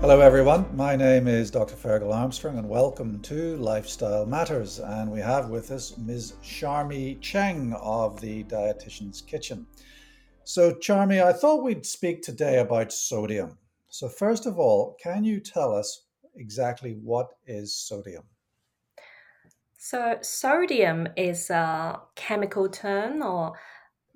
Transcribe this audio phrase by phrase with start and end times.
[0.00, 0.64] Hello, everyone.
[0.74, 1.74] My name is Dr.
[1.74, 4.78] Ferghal Armstrong, and welcome to Lifestyle Matters.
[4.78, 6.32] And we have with us Ms.
[6.42, 9.66] Charmmy Cheng of the Dietitian's Kitchen.
[10.44, 13.58] So, Charmmy, I thought we'd speak today about sodium.
[13.90, 18.24] So, first of all, can you tell us exactly what is sodium?
[19.76, 23.52] So, sodium is a chemical term, or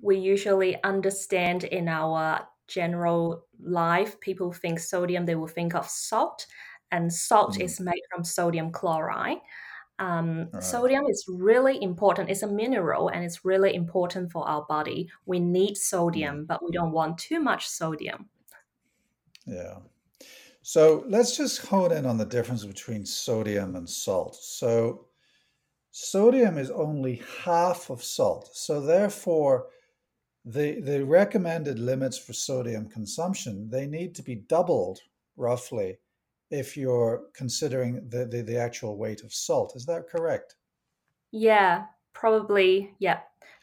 [0.01, 6.47] we usually understand in our general life, people think sodium, they will think of salt,
[6.91, 9.39] and salt Mm, is made from sodium chloride.
[9.99, 10.81] Um, right.
[10.81, 12.29] sodium is really important.
[12.29, 15.09] It's a mineral and it's really important for our body.
[15.25, 15.77] We need
[16.13, 18.29] Mm, sodium, but we don't want too much sodium.
[19.45, 19.79] yeah.
[20.63, 24.35] So, let's just hone in on the difference between sodium and salt.
[24.35, 25.07] So,
[25.91, 28.51] sodium is only half of salt.
[28.55, 29.69] So, therefore,
[30.45, 34.99] the the recommended limits for sodium consumption they need to be doubled
[35.35, 35.97] roughly
[36.51, 39.75] if you're considering the, the, the actual weight of salt.
[39.75, 40.55] Is that correct?
[41.31, 43.21] Yeah, probably, yeah.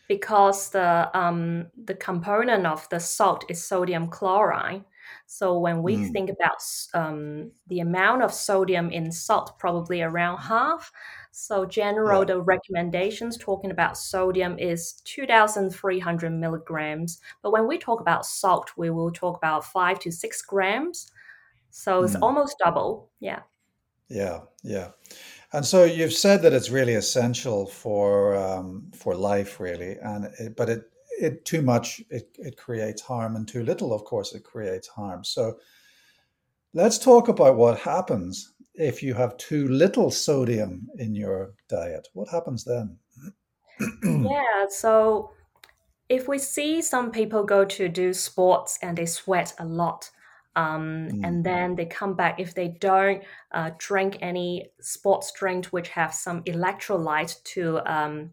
[0.09, 4.85] Because the um the component of the salt is sodium chloride.
[5.27, 6.63] So when we Mm, think about
[6.95, 10.93] um the amount of sodium in salt, probably around half.
[11.33, 12.27] So general yeah.
[12.27, 17.21] the recommendations talking about sodium is 2,300 milligrams.
[17.43, 21.11] But when we talk about salt, we will talk about five to six grams.
[21.71, 23.11] So it's Mm, almost double.
[23.21, 23.43] Yeah.
[24.09, 24.41] yeah.
[24.63, 24.89] Yeah.
[25.53, 30.57] And so you've said that it's really essential for um, for life, really, and it,
[30.57, 30.85] but it
[31.21, 35.25] it too much it, it creates harm, and too little, of course, it creates harm.
[35.25, 35.59] So
[36.75, 42.09] let's talk about what happens if you have too little sodium in your diet.
[42.15, 42.99] What happens then?
[44.05, 45.33] Yeah, so
[46.09, 50.11] if we see some people go to do sports and they sweat a lot,
[50.55, 55.67] um, Mm, and then they come back if they don't uh, drink any sports drink
[55.67, 58.31] which have some electrolyte to um,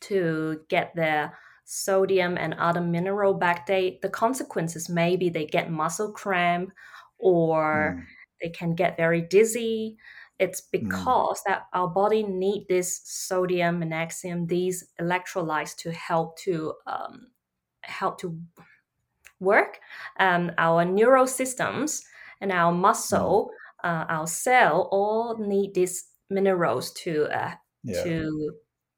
[0.00, 6.10] to get their sodium and other mineral back, they the consequences maybe they get muscle
[6.10, 6.72] cramp
[7.18, 8.04] or mm,
[8.40, 9.96] they can get very dizzy.
[10.38, 10.70] It's mm.
[10.72, 17.28] because that our body need this sodium, magnesium, these electrolytes to help to um,
[17.82, 18.38] help to
[19.40, 19.80] work.
[20.18, 22.02] Um, our neural systems
[22.40, 23.50] and our Mm, muscle,
[23.84, 28.02] uh, our cell all need these minerals to uh, yeah.
[28.04, 28.52] to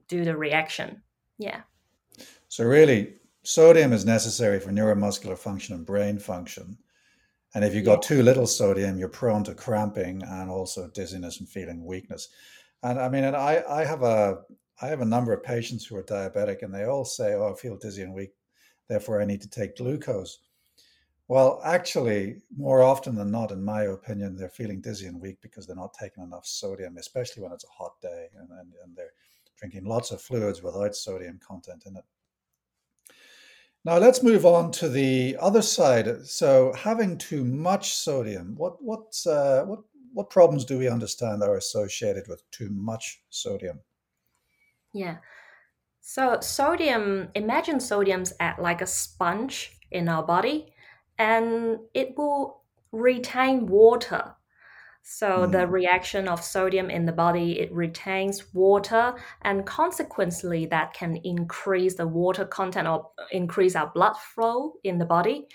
[0.08, 1.02] do the reaction.
[1.38, 1.60] Yeah.
[2.48, 6.78] So really, sodium is necessary for neuromuscular function and brain function.
[7.54, 11.48] And if you've got too little sodium, you're prone to cramping and also dizziness and
[11.48, 12.28] feeling weakness.
[12.82, 14.42] And I mean, and I, I have a
[14.82, 17.54] I have a number of patients who are diabetic, and they all say, "Oh, I
[17.54, 18.32] feel dizzy and weak,
[18.88, 20.38] therefore I need to take glucose."
[21.28, 25.64] Well, actually, more often than not, in my opinion, they're feeling dizzy and weak because
[25.64, 29.12] they're not taking enough sodium, especially when it's a hot day and, and, and they're
[29.56, 32.04] drinking lots of fluids without sodium content in it.
[33.84, 36.26] Now let's move on to the other side.
[36.26, 39.80] So having too much sodium, what what's uh, what
[40.12, 43.80] what problems do we understand are associated with too much sodium?
[44.92, 45.16] Yeah.
[46.00, 50.74] So sodium, imagine sodium's at like a sponge in our body
[51.18, 54.34] and it will retain water.
[55.12, 60.92] So the Mm, reaction of sodium in the body, it retains water and consequently that
[60.94, 65.48] can increase the water content or increase our blood flow in the body.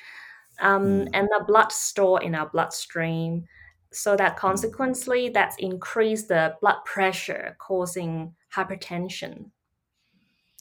[0.60, 3.46] Um, mm, and the blood store in our bloodstream.
[3.94, 4.76] So that mm.
[4.76, 9.52] consequently that's increased the blood pressure causing hypertension.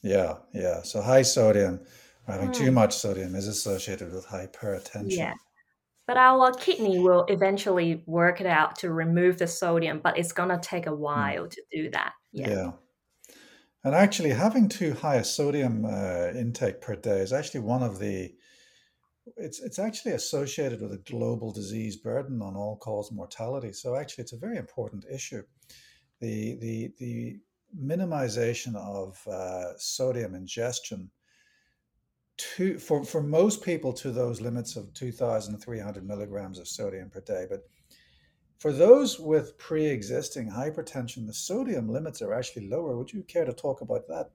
[0.03, 0.83] Yeah, yeah.
[0.83, 1.84] So high sodium,
[2.27, 5.27] having too Mm, much sodium is associated with hypertension.
[5.27, 5.34] yeah.
[6.06, 10.60] But our kidney will eventually work it out to remove the sodium, but it's gonna
[10.60, 12.12] take a Mm, while to do that.
[12.32, 12.50] Yeah.
[12.50, 12.72] yeah.
[13.84, 17.98] And actually, having too high a sodium uh, intake per day is actually one of
[17.98, 18.34] the
[19.36, 23.72] it's it's actually associated with a global disease burden on all-cause mortality.
[23.72, 25.42] So actually, it's a very important issue.
[26.21, 27.36] The the the
[27.78, 31.10] minimization of uh, sodium ingestion
[32.36, 37.47] to for for most people to those limits of 2,300 milligrams of sodium per day.
[37.48, 37.69] But
[38.59, 42.97] for those with pre-existing hypertension, the sodium limits are actually lower.
[42.97, 44.33] Would you care to talk about that?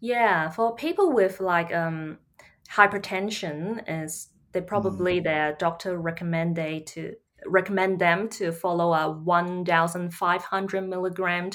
[0.00, 2.18] Yeah, for people with like um
[2.70, 7.16] hypertension is they Mm, probably their doctor recommend they to
[7.46, 11.50] recommend them to follow a 1500 milligram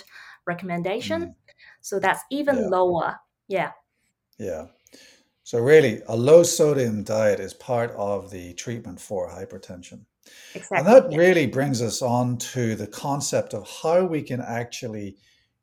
[0.45, 1.27] recommendation.
[1.27, 1.35] mm,
[1.81, 3.17] So that's even yeah, lower.
[3.47, 3.71] Yeah.
[4.37, 4.67] yeah.
[5.47, 10.01] So really, a low sodium diet is part of the treatment for hypertension.
[10.53, 10.77] Exactly.
[10.77, 15.15] And that really brings us on to the concept of how we can actually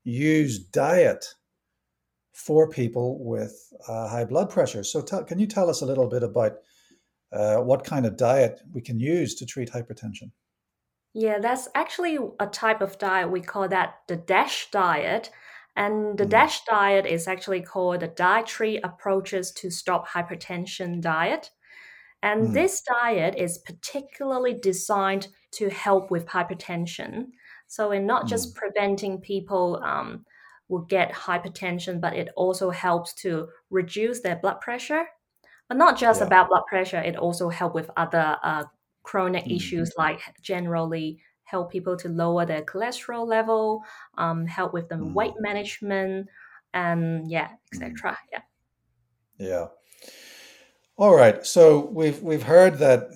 [0.02, 1.26] use diet
[2.32, 4.84] for people with uh, high blood pressure.
[4.84, 6.60] So, tell, can you tell us a little bit about
[7.30, 10.30] uh, what kind of diet we can use to treat hypertension?
[11.12, 13.30] Yeah, that's actually a type of diet.
[13.30, 15.30] We call that the DASH diet.
[15.76, 21.50] And the Mm, DASH diet is actually called the Dietary Approaches to Stop Hypertension diet.
[22.22, 27.26] And mm, this diet is particularly designed to help with hypertension.
[27.66, 28.54] So, in not just mm.
[28.54, 30.24] preventing people um,
[30.68, 35.06] will get hypertension, but it also helps to reduce their blood pressure.
[35.68, 36.22] But not just Yeah.
[36.22, 38.64] about blood pressure, it also help with other uh,
[39.02, 43.82] chronic Mm, issues like generally help people to lower their cholesterol level,
[44.18, 46.28] um, help with the weight mm, management,
[46.74, 47.92] and yeah, mm.
[47.92, 48.18] etc.
[48.32, 48.40] Yeah.
[49.38, 49.66] Yeah.
[50.96, 51.44] All right.
[51.46, 53.10] So we've we've heard that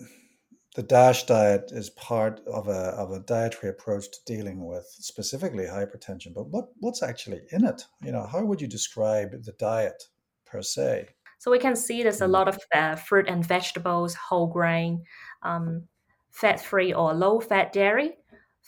[0.75, 5.65] the DASH diet is part of a of a dietary approach to dealing with specifically
[5.67, 6.35] hypertension.
[6.35, 7.85] But what what's actually in it?
[8.03, 10.05] You know, how would you describe the diet
[10.45, 11.09] per se?
[11.39, 15.05] So we can see there's a Mm, lot of uh, fruit and vegetables, whole grain,
[15.43, 15.85] um,
[16.31, 18.18] fat-free or low-fat dairy,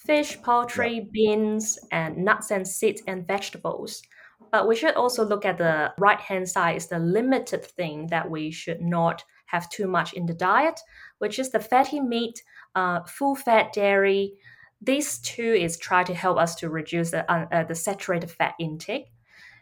[0.06, 0.42] fish, Yeah.
[0.42, 4.02] poultry, beans, and nuts and seeds and vegetables.
[4.50, 8.50] But we should also look at the right-hand side is the limited thing that we
[8.50, 10.80] should not have too much in the diet,
[11.18, 12.42] which is the fatty meat,
[12.74, 14.34] uh, full-fat dairy.
[14.80, 18.54] These two is try to help us to reduce the, uh, uh, the saturated fat
[18.58, 19.12] intake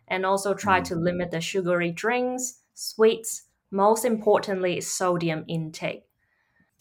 [0.06, 0.84] and also try Mm.
[0.84, 3.42] to limit the sugary drinks, sweets.
[3.70, 6.04] Most importantly, sodium intake.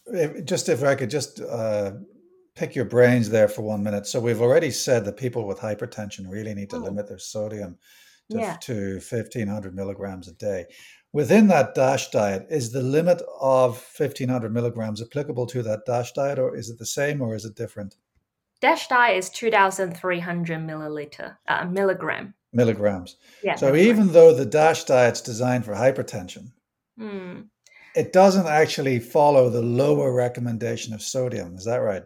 [0.06, 1.92] If, just if I could just uh,
[2.58, 4.06] pick your brains there for one minute.
[4.06, 7.78] So we've already said that people with hypertension really need to Mm, limit their sodium
[8.30, 8.56] to, yeah.
[8.62, 10.66] to 1500 milligrams a day.
[11.12, 16.38] Within that DASH diet, is the limit of 1500 milligrams applicable to that DASH diet,
[16.38, 17.96] or is it the same, or is it different?
[18.60, 22.34] Dash diet is 2,300 milliliter, uh, milligram.
[22.52, 23.16] Milligrams.
[23.42, 23.88] Yeah, So milligram.
[23.90, 26.48] even though the DASH diet's designed for hypertension,
[27.00, 27.46] Mm.
[27.94, 31.54] it doesn't actually follow the lower recommendation of sodium.
[31.56, 32.02] Is that right?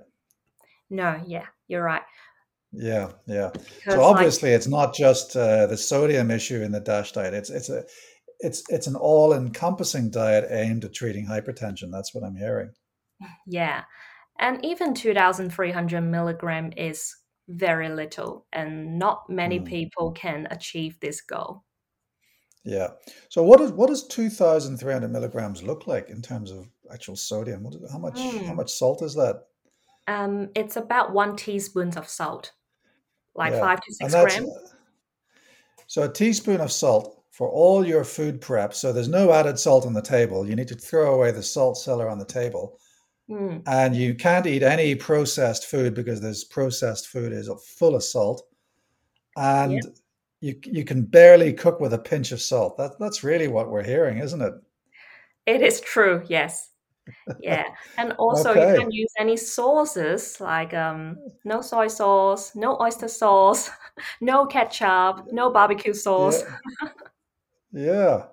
[0.93, 2.03] No, yeah, you're right.
[2.71, 3.51] Yeah, yeah.
[3.55, 7.35] So Because like, obviously, it's not just uh, the sodium issue in the DASH diet.
[7.35, 7.85] It's it's a
[8.41, 11.91] it's it's an all-encompassing diet aimed at treating hypertension.
[11.91, 12.71] That's what I'm hearing.
[13.47, 13.85] yeah,
[14.39, 17.15] and even 2,300 milligram is
[17.49, 21.65] very little, and not many Mm, people can achieve this goal.
[22.65, 22.89] yeah.
[23.31, 27.63] So what does what does 2,300 milligrams look like in terms of actual sodium?
[27.65, 28.57] What, is- how much how Mm.
[28.57, 29.43] much salt is that?
[30.07, 32.53] Um, it's about one teaspoon of salt,
[33.35, 34.51] like Yeah, five to six grams.
[35.87, 38.75] so a teaspoon of salt for all your food prep.
[38.75, 40.47] So there's no added salt on the table.
[40.47, 42.79] You need to throw away the salt cellar on the table.
[43.31, 43.63] Mm.
[43.67, 47.49] and you can't eat any processed food because this processed food is
[47.79, 48.43] full of salt
[49.37, 49.81] and
[50.41, 53.85] you you can barely cook with a pinch of salt that that's really what we're
[53.85, 54.53] hearing isn't it
[55.47, 56.72] It is true, yes.
[57.41, 57.65] Yeah.
[57.99, 63.71] And also you can use any sauces like um no soy sauce, no oyster sauce,
[64.21, 66.43] no ketchup, no barbecue sauce.
[66.83, 66.89] yeah.
[67.73, 68.25] Yeah.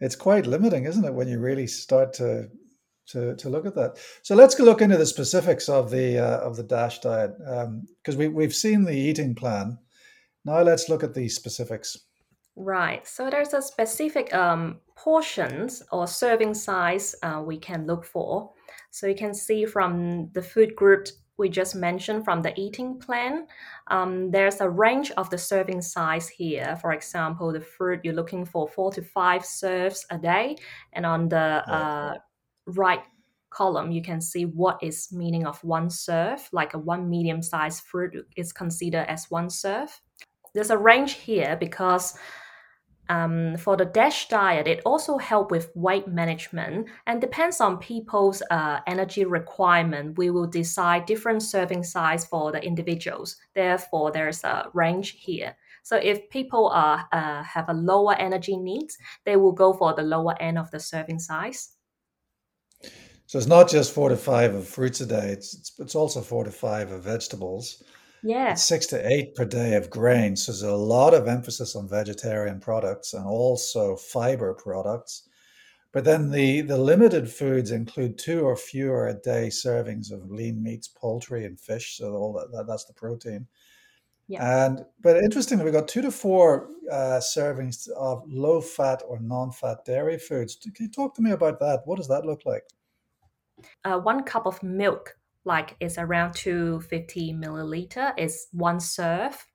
[0.00, 2.50] It's quite limiting isn't it when you really start to
[3.08, 3.98] to, to look at that.
[4.22, 8.16] So let's go look into the specifics of the uh, of the dash diet because
[8.16, 9.78] we, we've seen the eating plan.
[10.44, 11.96] Now let's look at the specifics
[12.56, 13.06] Right.
[13.06, 18.50] So there's a specific um portions or serving size uh, we can look for.
[18.90, 21.08] So you can see from the food group
[21.38, 23.46] we just mentioned from the eating plan,
[23.88, 26.78] um, there's a range of the serving size here.
[26.80, 30.56] For example, the fruit you're looking for four to five serves a day,
[30.94, 32.14] and on the uh,
[32.66, 33.02] right
[33.50, 37.84] column you can see what is meaning of one serve like a one medium sized
[37.84, 40.00] fruit is considered as one serve
[40.52, 42.18] there's a range here because
[43.08, 48.42] um, for the dash diet it also help with weight management and depends on people's
[48.50, 54.68] uh, energy requirement we will decide different serving size for the individuals therefore there's a
[54.74, 59.72] range here so if people are uh, have a lower energy needs they will go
[59.72, 61.76] for the lower end of the serving size
[63.26, 65.30] So it's not just four to five of fruits a day.
[65.30, 67.82] It's it's, it's also four to five of vegetables.
[68.22, 70.44] Yeah six to eight per day of grains.
[70.44, 75.28] So there's a lot of emphasis on vegetarian products and also fiber products.
[75.92, 80.62] But then the the limited foods include two or fewer a day servings of lean
[80.62, 81.96] meats, poultry, and fish.
[81.98, 83.46] So all that, that that's the protein.
[84.28, 89.20] yeah And but interestingly, we got two to four uh, servings of low fat or
[89.20, 90.56] non fat dairy foods.
[90.56, 91.82] Can you talk to me about that?
[91.86, 92.64] What does that look like?
[93.84, 95.15] uh, one cup of milk
[95.46, 99.46] like it's around 250 milliliter is one serve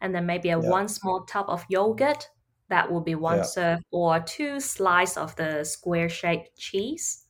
[0.00, 0.68] and then maybe a Yeah.
[0.70, 2.28] one small tub of yogurt
[2.68, 3.44] that will be one Yeah.
[3.44, 7.26] serve or two slices of the square shaped cheese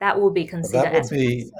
[0.00, 1.50] that will be But considered that would be,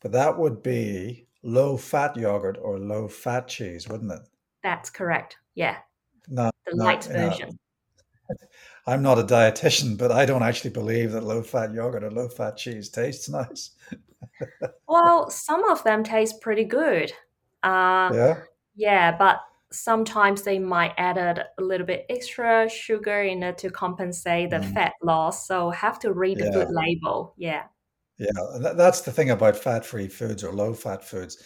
[0.00, 4.28] but that would be low fat yogurt or low fat cheese, wouldn't it?
[4.62, 5.78] that's correct yeah
[6.28, 7.28] No, the no, light no.
[7.30, 7.58] version
[8.86, 12.28] I'm not a dietitian, but I don't actually believe that low fat yogurt or low
[12.28, 13.70] fat cheese tastes nice.
[14.88, 17.12] Well some of them taste pretty good
[17.62, 18.42] uh Yeah.
[18.74, 19.40] yeah but
[19.72, 24.72] sometimes they might add a little bit extra sugar in it to compensate the Mm.
[24.74, 26.50] fat loss so have to read the Yeah.
[26.52, 27.64] good label yeah
[28.18, 28.72] Yeah.
[28.74, 31.42] That's the thing about fat free foods or low fat foods.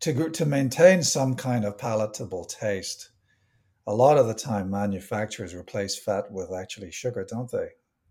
[0.00, 3.10] To, to maintain some kind of palatable taste,
[3.86, 7.68] a lot of the time manufacturers replace fat with actually sugar, don't they?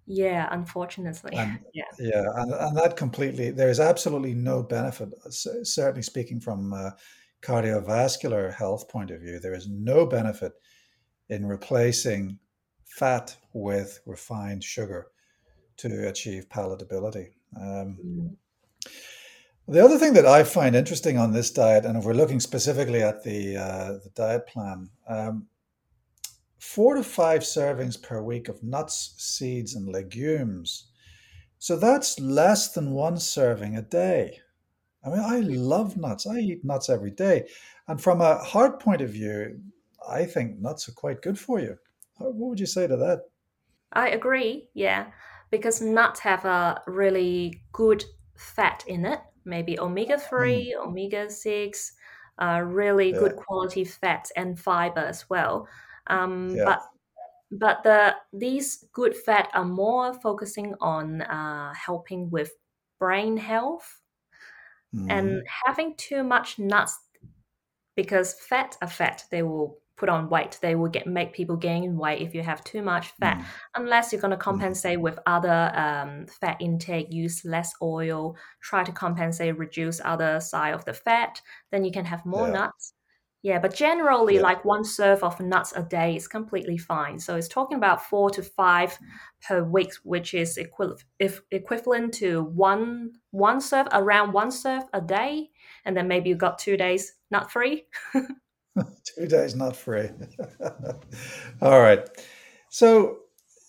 [0.10, 6.02] Yeah unfortunately And yeah yeah, and, and that completely, there is absolutely no benefit, certainly
[6.02, 6.96] speaking from a
[7.42, 10.54] cardiovascular health point of view, there is no benefit
[11.30, 12.40] in replacing
[12.86, 15.08] fat with refined sugar
[15.78, 17.28] to achieve palatability.
[17.56, 18.36] Um, Mm.
[19.68, 23.04] the other thing that I find interesting on this diet, and if we're looking specifically
[23.04, 25.48] at the uh, the diet plan, um,
[26.60, 30.92] four to five servings per week of nuts, seeds, and legumes.
[31.60, 34.40] So that's less than one serving a day.
[35.04, 36.28] I mean, I love nuts.
[36.28, 37.50] I eat nuts every day,
[37.88, 39.62] and from a heart point of view,
[40.08, 41.78] I think nuts are quite good for you.
[42.18, 43.22] What would you say to that?
[43.92, 45.12] I agree, yeah,
[45.50, 48.04] because nuts have a really good
[48.36, 51.94] fat in it, maybe omega Mm, 3, omega 6,
[52.38, 55.68] uh, really yeah, good quality fats and fiber as well.
[56.10, 56.82] Um, yeah, but
[57.52, 62.52] but the these good fat are more focusing on uh, helping with
[63.00, 64.02] brain health
[65.08, 66.98] and hmm having too much nuts
[67.96, 69.26] because fat are fat.
[69.32, 70.60] They will put on weight.
[70.62, 74.12] They will get make people gain weight if you have too much fat mm, unless
[74.14, 78.92] you're going to mm, compensate with other um, fat intake use less oil try to
[78.94, 82.94] compensate reduce other side of the fat then you can have more yeah, nuts
[83.42, 87.36] yeah but generally yeah, like one serve of nuts a day is completely fine so
[87.36, 88.98] it's talking about four to five
[89.48, 95.02] per week which is equi- if equivalent to one one serve around one serve a
[95.02, 95.50] day
[95.86, 97.86] and then maybe you got two days nut free
[99.16, 100.10] Two days not free.
[101.62, 102.08] All right.
[102.70, 103.20] So,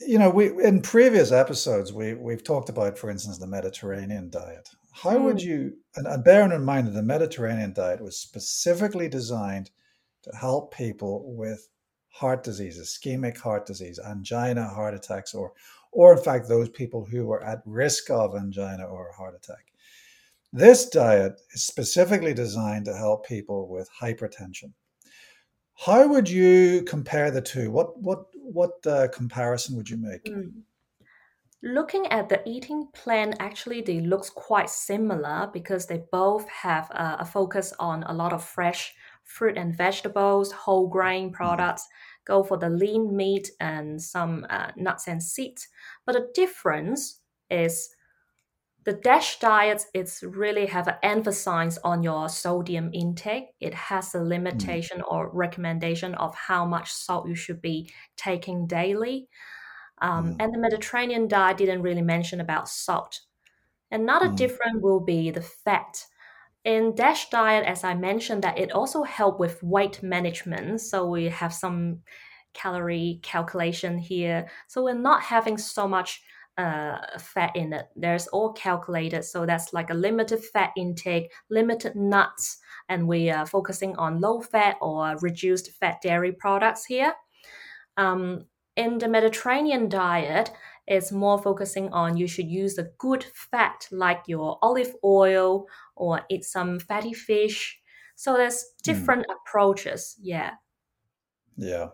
[0.00, 4.68] you know, we in previous episodes we we've talked about, for instance, the Mediterranean diet.
[4.92, 9.08] How would Mm, you, and, and bearing in mind that the Mediterranean diet was specifically
[9.08, 9.70] designed
[10.22, 11.68] to help people with
[12.08, 15.52] heart disease, ischemic heart disease, angina, heart attacks, or
[15.92, 19.72] or in fact those people who were at risk of angina or a heart attack.
[20.52, 24.72] This diet is specifically designed to help people with hypertension.
[25.74, 27.70] How would you compare the two?
[27.70, 30.28] What what what uh, comparison would you make?
[31.62, 37.18] Looking at the eating plan, actually, they looks quite similar because they both have a,
[37.20, 41.86] a focus on a lot of fresh fruit and vegetables, whole grain Mm, products,
[42.24, 45.68] go for the lean meat and some uh, nuts and seeds.
[46.06, 47.90] But the difference is
[48.84, 53.48] the DASH diet, it's really have an emphasis on your sodium intake.
[53.60, 54.18] It has a
[54.52, 59.28] mm, limitation or recommendation of how much salt you should be taking daily.
[60.00, 63.20] Um, mm, and the Mediterranean diet didn't really mention about salt.
[63.90, 66.04] Another mm, difference will be the fat.
[66.64, 70.80] In DASH diet, as I mentioned, that it also help with weight management.
[70.80, 72.00] So we have some
[72.52, 74.48] calorie calculation here.
[74.68, 76.22] So we're not having so much
[76.58, 77.86] uh, fat in it.
[77.96, 79.24] There's all calculated.
[79.24, 84.40] So that's like a limited fat intake, limited nuts, and we are focusing on low
[84.40, 87.14] fat or reduced fat dairy products here.
[87.96, 88.46] Um,
[88.76, 90.50] in the Mediterranean diet,
[90.86, 96.22] it's more focusing on you should use a good fat like your olive oil or
[96.30, 97.78] eat some fatty fish.
[98.16, 98.82] So there's mm.
[98.82, 100.16] different approaches.
[100.20, 100.52] Yeah.
[101.56, 101.88] Yeah.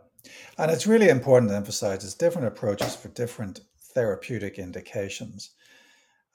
[0.59, 3.61] And it's really important to emphasize there's different approaches for different
[3.95, 5.51] therapeutic indications.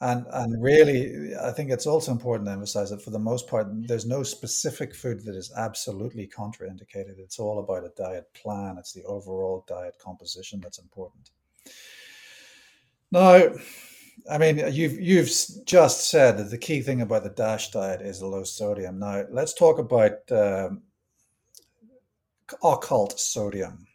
[0.01, 3.67] And and really, I think it's also important to emphasize that for the most part,
[3.88, 7.20] there's no specific food that is absolutely contraindicated.
[7.20, 8.77] It's all about a diet plan.
[8.79, 11.29] It's the overall diet composition that's important.
[13.12, 13.53] Now,
[14.29, 15.29] I mean, you've you've
[15.65, 18.98] just said that the key thing about the DASH diet is the low sodium.
[18.98, 20.81] Now, let's talk about um,
[22.63, 23.86] occult sodium.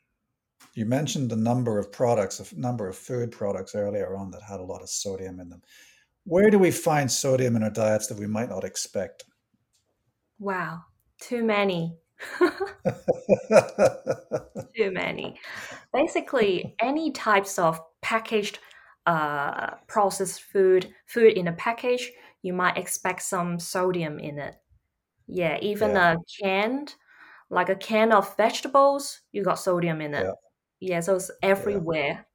[0.74, 4.60] You mentioned a number of products, a number of food products earlier on that had
[4.60, 5.62] a lot of sodium in them.
[6.26, 9.24] Where do we find sodium in our diets that we might not expect?
[10.38, 10.82] Wow,
[11.20, 11.96] too many.
[14.76, 15.38] too many.
[15.92, 18.58] Basically, any types of packaged
[19.06, 22.10] uh, processed food, food in a package,
[22.42, 24.56] you might expect some sodium in it.
[25.28, 26.14] Yeah, even yeah.
[26.14, 26.94] a canned,
[27.50, 30.24] like a can of vegetables, you got sodium in it.
[30.24, 30.32] Yeah.
[30.78, 32.25] Yeah, so it's everywhere.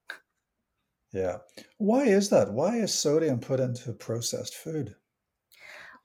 [1.13, 1.39] Yeah.
[1.77, 2.51] Why is that?
[2.53, 4.95] Why is sodium put into processed food?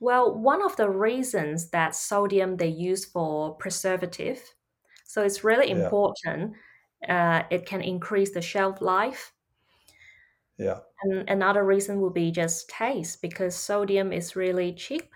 [0.00, 4.42] Well, one of the reasons that sodium they use for preservative,
[5.04, 5.84] so it's really Yeah.
[5.84, 6.56] important.
[7.08, 9.32] Uh, it can increase the shelf life.
[10.58, 10.80] Yeah.
[11.02, 15.12] And another reason would be just taste because sodium is really cheap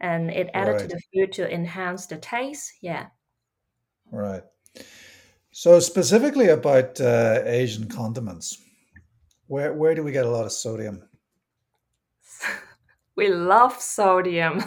[0.00, 0.90] and it added to Right.
[0.90, 2.72] the food to enhance the taste.
[2.82, 3.08] Yeah.
[4.10, 4.44] Right.
[5.52, 8.62] So specifically about uh, Asian condiments,
[9.48, 11.02] where where do we get a lot of sodium?
[13.16, 14.62] We love sodium.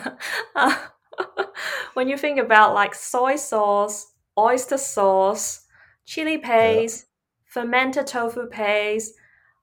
[1.94, 5.66] when you think about like soy sauce, oyster sauce,
[6.04, 7.06] chili paste,
[7.46, 9.14] fermented tofu paste,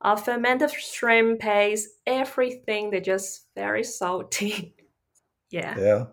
[0.00, 4.75] uh, fermented shrimp paste, everything they're just very salty.
[5.50, 5.78] yeah.
[5.78, 6.04] Yeah.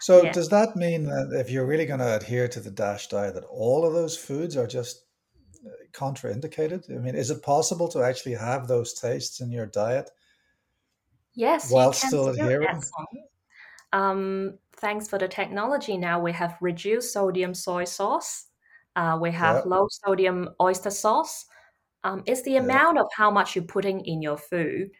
[0.00, 0.32] So Yeah.
[0.32, 3.44] does that mean that if you're really going to adhere to the DASH diet, that
[3.44, 5.04] all of those foods are just
[5.92, 6.90] contraindicated?
[6.94, 10.10] I mean, is it possible to actually have those tastes in your diet
[11.34, 12.80] Yes, you while can still adhering?
[13.92, 15.96] Um, thanks for the technology.
[15.96, 18.46] Now we have reduced sodium soy sauce.
[18.96, 21.46] Uh, we have low sodium oyster sauce.
[22.04, 24.90] Um, it's the amount of how much you're putting in your food.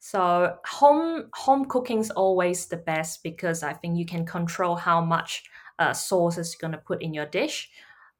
[0.00, 5.00] So home home cooking is always the best because I think you can control how
[5.00, 5.44] much
[5.78, 7.70] uh, sauces you're gonna put in your dish.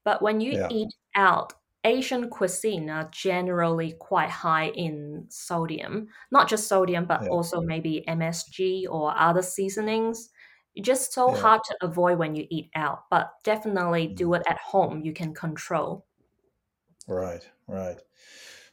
[0.04, 0.68] But when you Yeah.
[0.70, 1.52] eat out,
[1.84, 6.08] Asian cuisine are generally quite high in sodium.
[6.30, 7.28] Not just sodium, but Yeah.
[7.28, 10.30] also maybe MSG or other seasonings.
[10.74, 11.40] It's just so Yeah.
[11.40, 13.04] hard to avoid when you eat out.
[13.10, 14.40] But definitely do Mm.
[14.40, 15.02] it at home.
[15.02, 16.04] You can control.
[17.06, 17.48] Right.
[17.66, 17.98] Right.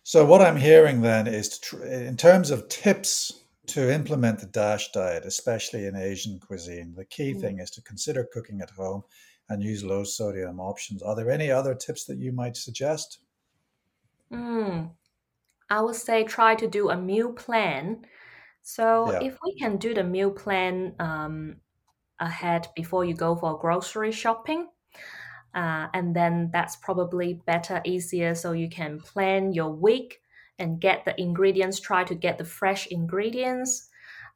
[0.03, 4.45] So what I'm hearing then is to tr- in terms of tips to implement the
[4.47, 7.41] DASH diet, especially in Asian cuisine, the key Mm.
[7.41, 9.03] thing is to consider cooking at home
[9.49, 11.01] and use low sodium options.
[11.03, 13.19] Are there any other tips that you might suggest?
[14.31, 14.95] Mm.
[15.69, 18.05] I would say try to do a meal plan.
[18.63, 19.21] So Yeah.
[19.21, 21.61] if we can do the meal plan um,
[22.19, 24.69] ahead before you go for grocery shopping,
[25.55, 30.21] uh, and then that's probably better, easier, so you can plan your week
[30.59, 31.79] and get the ingredients.
[31.79, 33.89] Try to get the fresh ingredients.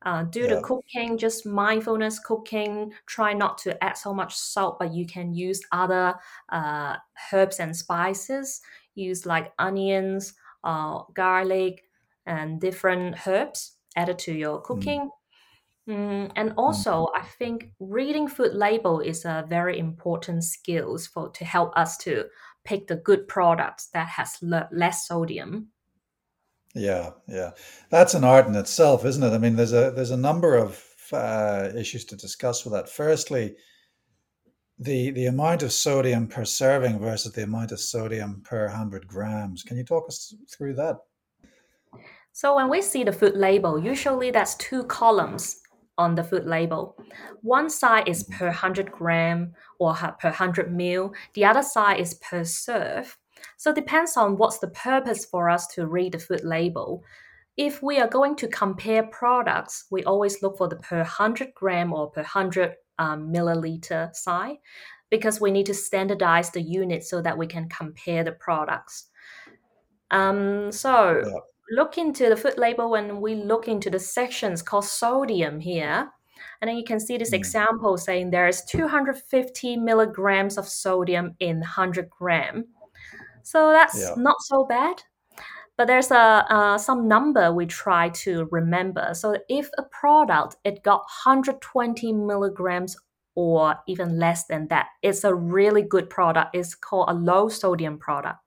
[0.04, 2.94] Uh, do the cooking, just mindfulness cooking.
[3.06, 6.16] Try not to add so much salt, but you can use other
[6.50, 6.98] uh,
[7.34, 8.62] herbs and spices.
[8.96, 11.84] Use like onions, uh, garlic,
[12.26, 14.94] and different herbs added to your Mm.
[14.94, 15.10] cooking.
[15.88, 16.56] Mm, and Mm.
[16.58, 21.98] also, I think reading food label is a very important skills for to help us
[22.00, 22.30] to
[22.64, 25.72] pick the good products that has le- less sodium.
[26.76, 27.52] Yeah, yeah.
[27.90, 29.34] That's an art in itself, isn't it?
[29.34, 32.90] I mean, there's a there's a number of uh, issues to discuss with that.
[32.90, 33.56] Firstly,
[34.78, 39.64] the the amount of sodium per serving versus the amount of sodium per 100 grams.
[39.64, 40.98] Can you talk us through that?
[42.32, 45.62] So when we see the food label, usually that's two columns
[45.98, 46.96] on the food label.
[47.42, 51.14] One side is per 100 gram or per 100 mil.
[51.34, 53.18] The other side is per serve.
[53.60, 57.04] So it depends on what's the purpose for us to read the food label.
[57.58, 61.92] If we are going to compare products, we always look for the per 100 gram
[61.92, 64.56] or per 100 um, milliliter side
[65.10, 69.08] because we need to standardize the unit so that we can compare the products.
[70.10, 71.40] Um, so Yeah.
[71.72, 76.10] look into the food label when we look into the sections called sodium here.
[76.62, 77.40] And then you can see this Mm.
[77.40, 82.70] example saying there is 250 milligrams of sodium in 100 gram.
[83.52, 84.14] So that's Yeah.
[84.16, 85.04] not so bad.
[85.78, 89.14] But there's a uh, some number we try to remember.
[89.14, 92.98] So if a product it got 120 milligrams
[93.36, 96.56] or even less than that, it's a really good product.
[96.56, 98.40] It's called a low sodium product.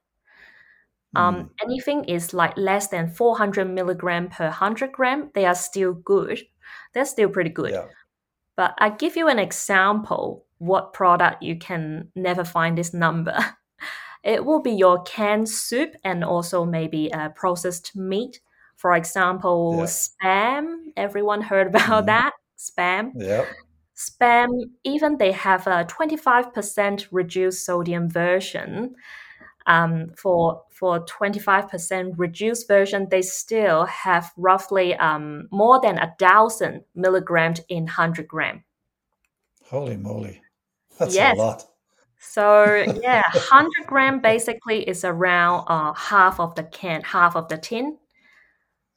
[1.14, 1.50] Um, Mm.
[1.62, 6.40] anything is like less than 400 milligram per 100 gram, they are still good.
[6.94, 7.70] They're still pretty good.
[7.72, 7.86] Yeah.
[8.56, 13.36] But I give you an example what product you can never find this number.
[14.24, 18.40] It will be your canned soup and also maybe uh, processed meat.
[18.76, 19.84] For example, Yeah.
[19.86, 20.92] spam.
[20.96, 22.06] Everyone heard about Mhm.
[22.06, 22.32] that?
[22.58, 23.12] Spam.
[23.16, 23.44] Yeah.
[23.96, 24.48] Spam,
[24.84, 28.94] even they have a 25% reduced sodium version.
[29.66, 36.84] um, for for 25% reduced version, they still have roughly um, more than a thousand
[36.96, 38.64] milligrams in 100 gram.
[39.70, 40.42] Holy moly.
[40.98, 41.36] That's Yes.
[41.38, 41.64] a lot.
[42.22, 42.64] So
[43.02, 47.98] yeah, 100 gram basically is around uh, half of the can, half of the tin.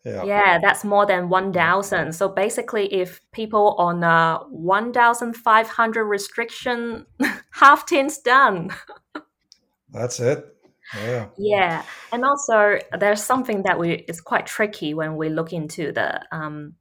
[0.05, 0.23] Yeah.
[0.23, 2.13] Yeah, that's more than 1,000.
[2.13, 7.07] So basically, if people on a 1,500 restriction,
[7.49, 8.69] half tin's done.
[9.89, 10.55] That's it.
[10.95, 11.27] Yeah.
[11.37, 16.21] Yeah, and also there's something that we is quite tricky when we look into the
[16.31, 16.75] um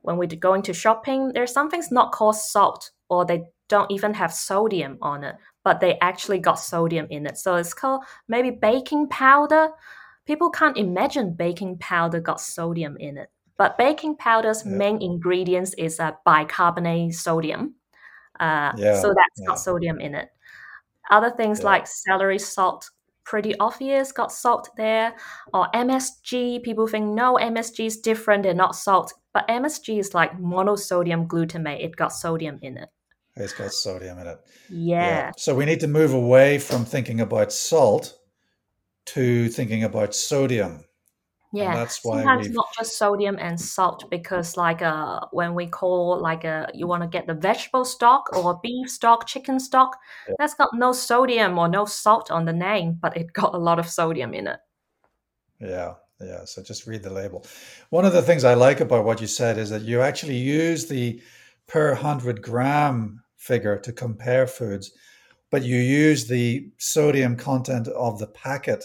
[0.00, 1.32] when we're going to shopping.
[1.34, 5.98] There's something's not called salt, or they don't even have sodium on it, but they
[6.00, 7.38] actually got sodium in it.
[7.38, 9.70] So it's called maybe baking powder.
[10.26, 14.72] People can't imagine baking powder got sodium in it, but baking powder's Yeah.
[14.72, 17.74] main ingredients is a bicarbonate sodium.
[18.40, 19.00] Uh, Yeah.
[19.00, 19.46] so that's Yeah.
[19.46, 20.30] got sodium in it.
[21.10, 22.90] Other things like celery salt,
[23.24, 25.14] pretty obvious, got salt there.
[25.52, 29.12] Or MSG, people think no, MSG is different, they're not salt.
[29.32, 32.88] But MSG is like monosodium glutamate, it got sodium in it.
[33.36, 34.38] It's got sodium in it.
[34.68, 35.30] Yeah.
[35.36, 38.18] So we need to move away from thinking about salt
[39.06, 40.84] to thinking about sodium.
[41.54, 45.66] Yeah, that's why sometimes we've- not just sodium and salt because like uh when we
[45.66, 49.98] call like uh you want to get the vegetable stock or beef stock, chicken stock,
[50.28, 50.34] Yeah.
[50.38, 53.78] that's got no sodium or no salt on the name, but it got a lot
[53.78, 54.60] of sodium in it.
[55.60, 56.44] Yeah, yeah.
[56.46, 57.44] So just read the label.
[57.90, 60.86] One of the things I like about what you said is that you actually use
[60.86, 61.20] the
[61.66, 64.92] per 100 gram figure to compare foods,
[65.50, 68.84] but you use the sodium content of the packet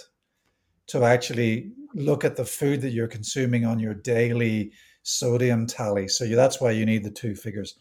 [0.87, 4.71] to actually look at the food that you're consuming on your daily
[5.03, 6.07] sodium tally.
[6.07, 7.75] So you, that's why you need the two figures.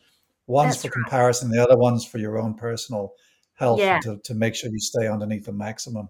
[0.46, 1.04] One's That's for right.
[1.04, 3.14] comparison, the other one's for your own personal
[3.54, 3.98] health Yeah.
[4.00, 6.08] to, to make sure you stay underneath the maximum.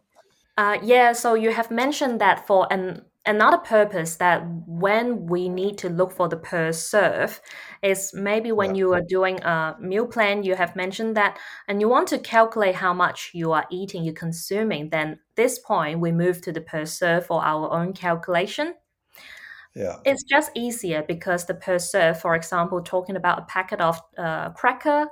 [0.57, 5.77] Uh, yeah, so you have mentioned that for an another purpose that when we need
[5.77, 7.40] to look for the per serve
[7.83, 8.77] is maybe when Yeah.
[8.77, 11.37] you are doing a meal plan, you have mentioned that,
[11.69, 14.90] and you want to calculate how much you are eating, you're consuming.
[14.90, 18.75] Then this point we move to the per serve for our own calculation.
[19.77, 19.97] Yeah.
[20.07, 24.51] It's just easier because the per serve, for example, talking about a packet of uh,
[24.51, 25.07] cracker,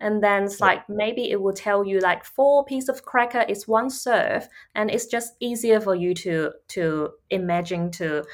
[0.00, 0.66] and then it's Yeah.
[0.66, 4.90] like maybe it will tell you like four piece of cracker is one serve, and
[4.90, 8.24] it's just easier for you to to imagine to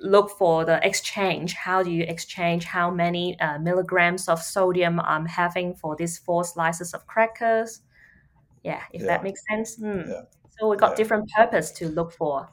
[0.00, 1.54] look for the exchange.
[1.54, 6.44] How do you exchange how many uh, milligrams of sodium I'm having for these four
[6.44, 7.82] slices of crackers?
[8.64, 9.08] Yeah, if Yeah.
[9.08, 9.76] that makes sense.
[9.76, 10.02] Hmm.
[10.10, 10.22] Yeah.
[10.58, 12.48] So we got different purpose to look for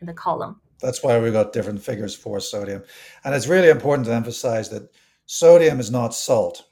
[0.00, 0.60] in the column.
[0.80, 2.82] That's why we got different figures for sodium.
[3.24, 4.90] And it's really important to emphasize that
[5.26, 6.64] sodium is not salt.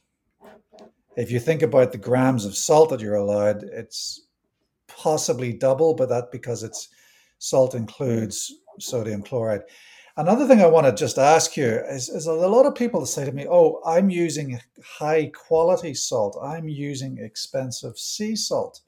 [1.17, 4.27] If you think about the grams of salt that you're allowed, it's
[4.89, 6.89] possibly double, but that because it's
[7.39, 9.63] salt includes sodium chloride.
[10.17, 13.25] Another thing I want to just ask you is, is a lot of people say
[13.25, 18.81] to me, Oh, I'm using high quality salt, I'm using expensive sea salt.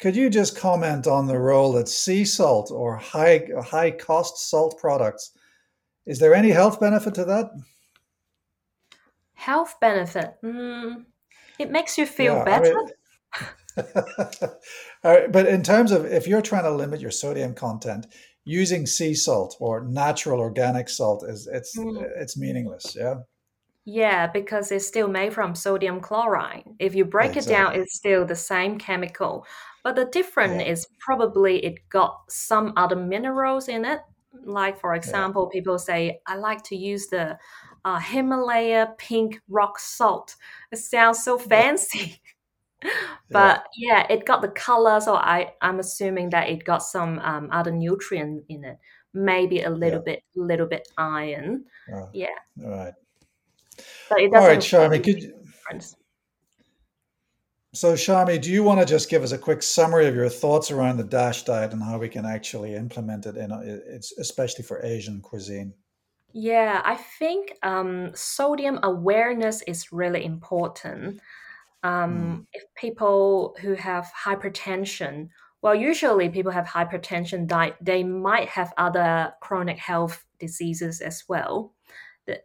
[0.00, 4.78] Could you just comment on the role that sea salt or high high cost salt
[4.78, 5.30] products
[6.06, 7.50] is there any health benefit to that?
[9.34, 10.34] Health benefit.
[10.44, 11.04] Mm,
[11.58, 12.74] it makes you feel Yeah, I better.
[12.74, 12.88] mean-
[15.04, 18.06] All right, but in terms of if you're trying to limit your sodium content,
[18.44, 22.04] using sea salt or natural organic salt is it's Mm.
[22.16, 22.94] it's meaningless.
[22.94, 23.16] Yeah,
[23.86, 26.64] Yeah, because it's still made from sodium chloride.
[26.78, 29.46] If you break it down, it's still the same chemical.
[29.84, 30.72] But the difference Yeah.
[30.72, 34.00] is probably it got some other minerals in it.
[34.44, 37.38] Like, for example, people say, I like to use the
[37.84, 40.34] uh, Himalaya pink rock salt.
[40.72, 42.20] It sounds so fancy.
[43.30, 47.48] but yeah, it got the color, so I, I'm assuming that it got some um,
[47.52, 48.78] other nutrient in it.
[49.12, 51.66] Maybe a little bit, little bit iron.
[51.94, 52.26] Uh, Yeah,
[52.64, 52.94] all right.
[54.08, 54.90] but it doesn't right, Charmmy.
[54.90, 55.96] make Could difference.
[57.74, 60.70] So, Charmmy, do you want to just give us a quick summary of your thoughts
[60.70, 64.84] around the DASH diet and how we can actually implement it in, it's especially for
[64.84, 65.74] Asian cuisine?
[66.32, 71.20] Yeah, I think um, sodium awareness is really important.
[71.82, 77.48] Um, If people who have hypertension, well, usually people have hypertension,
[77.80, 81.72] they might have other chronic health diseases as well.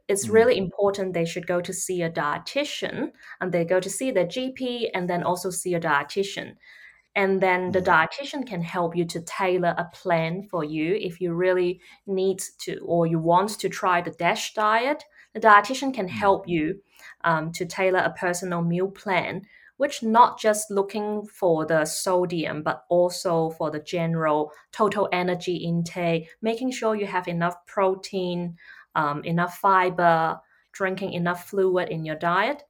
[0.07, 0.33] It's Mm.
[0.33, 4.25] really important they should go to see a dietitian and they go to see their
[4.27, 6.55] GP and then also see a dietitian.
[7.15, 7.85] And then the Mhm.
[7.85, 12.79] dietitian can help you to tailor a plan for you if you really need to
[12.85, 15.03] or you want to try the DASH diet.
[15.33, 16.09] The dietitian can Mm.
[16.09, 16.81] help you
[17.23, 22.83] um, to tailor a personal meal plan which not just looking for the sodium, but
[22.89, 28.57] also for the general total energy intake, making sure you have enough protein,
[28.95, 30.39] um, enough fiber,
[30.71, 32.63] drinking enough fluid in your diet.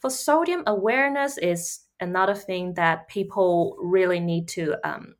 [0.00, 5.14] For sodium awareness is another thing that people really need to um,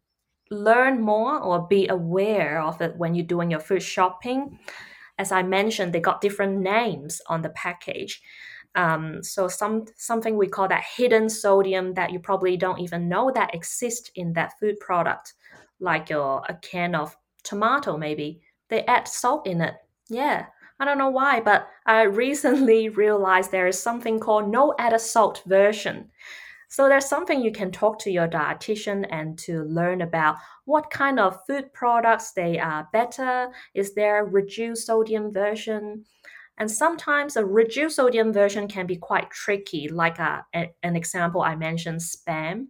[0.50, 4.58] learn more or be aware of it when you're doing your food shopping.
[5.18, 8.22] As I mentioned, they got different names on the package.
[8.74, 13.30] Um, so some something we call that hidden sodium that you probably don't even know
[13.34, 15.34] that exists in that food product,
[15.80, 19.74] like your a can of tomato maybe they add salt in it.
[20.10, 20.46] Yeah,
[20.78, 25.42] I don't know why, but I recently realized there is something called no added salt
[25.46, 26.10] version.
[26.68, 31.18] So there's something you can talk to your dietitian and to learn about what kind
[31.18, 33.50] of food products they are better.
[33.74, 36.04] Is there reduced sodium version?
[36.58, 41.40] And sometimes a reduced sodium version can be quite tricky, like a, a an example
[41.42, 42.66] I mentioned, spam.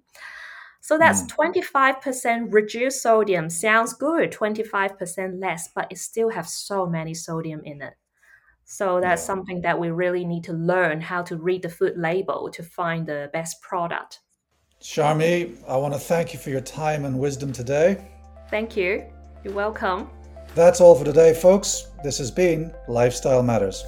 [0.81, 1.63] So that's mm.
[2.03, 3.51] 25% reduced sodium.
[3.51, 7.95] Sounds good, 25% less, but it still has so many sodium in it.
[8.65, 9.27] So that's yeah.
[9.27, 13.07] something that we really need to learn how to read the food label to find
[13.07, 14.21] the best product.
[14.81, 18.09] Charmmy, I want to thank you for your time and wisdom today.
[18.49, 19.05] Thank you.
[19.45, 20.09] You're welcome.
[20.55, 21.89] That's all for today, folks.
[22.03, 23.85] This has been Lifestyle Matters.